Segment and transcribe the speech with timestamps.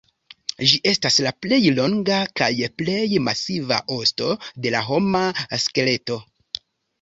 [0.69, 2.47] Ĝi estas la plej longa kaj
[2.83, 4.31] plej masiva osto
[4.65, 5.23] de la homa
[5.67, 6.19] skeleto.